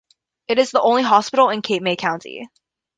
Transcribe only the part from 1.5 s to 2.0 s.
in Cape May